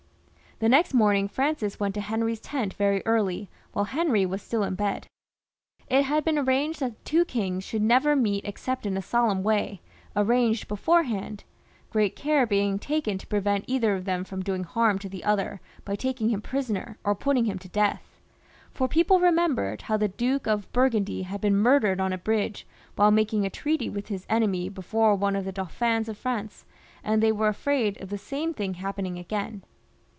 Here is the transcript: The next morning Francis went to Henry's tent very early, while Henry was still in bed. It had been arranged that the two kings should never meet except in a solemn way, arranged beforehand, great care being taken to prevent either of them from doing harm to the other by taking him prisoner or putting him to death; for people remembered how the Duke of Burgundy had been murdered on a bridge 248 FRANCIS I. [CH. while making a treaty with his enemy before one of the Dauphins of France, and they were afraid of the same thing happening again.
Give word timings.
The 0.59 0.69
next 0.69 0.93
morning 0.93 1.27
Francis 1.27 1.79
went 1.79 1.95
to 1.95 2.01
Henry's 2.01 2.39
tent 2.39 2.75
very 2.75 3.01
early, 3.03 3.49
while 3.73 3.85
Henry 3.85 4.27
was 4.27 4.43
still 4.43 4.61
in 4.63 4.75
bed. 4.75 5.07
It 5.89 6.03
had 6.03 6.23
been 6.23 6.37
arranged 6.37 6.81
that 6.81 6.93
the 6.99 7.03
two 7.03 7.25
kings 7.25 7.63
should 7.63 7.81
never 7.81 8.15
meet 8.15 8.45
except 8.45 8.85
in 8.85 8.95
a 8.95 9.01
solemn 9.01 9.41
way, 9.41 9.81
arranged 10.15 10.67
beforehand, 10.67 11.45
great 11.89 12.15
care 12.15 12.45
being 12.45 12.77
taken 12.77 13.17
to 13.17 13.25
prevent 13.25 13.65
either 13.67 13.95
of 13.95 14.05
them 14.05 14.23
from 14.23 14.43
doing 14.43 14.63
harm 14.63 14.99
to 14.99 15.09
the 15.09 15.23
other 15.23 15.59
by 15.83 15.95
taking 15.95 16.29
him 16.29 16.43
prisoner 16.43 16.99
or 17.03 17.15
putting 17.15 17.45
him 17.45 17.57
to 17.57 17.67
death; 17.67 18.19
for 18.71 18.87
people 18.87 19.19
remembered 19.19 19.81
how 19.81 19.97
the 19.97 20.09
Duke 20.09 20.45
of 20.45 20.71
Burgundy 20.71 21.23
had 21.23 21.41
been 21.41 21.57
murdered 21.57 21.99
on 21.99 22.13
a 22.13 22.19
bridge 22.19 22.67
248 22.97 22.97
FRANCIS 22.97 22.97
I. 22.97 22.97
[CH. 22.97 22.97
while 22.99 23.11
making 23.11 23.45
a 23.47 23.49
treaty 23.49 23.89
with 23.89 24.09
his 24.09 24.27
enemy 24.29 24.69
before 24.69 25.15
one 25.15 25.35
of 25.35 25.43
the 25.43 25.51
Dauphins 25.51 26.07
of 26.07 26.19
France, 26.19 26.65
and 27.03 27.23
they 27.23 27.31
were 27.31 27.47
afraid 27.47 27.99
of 27.99 28.09
the 28.11 28.17
same 28.19 28.53
thing 28.53 28.75
happening 28.75 29.17
again. 29.17 29.63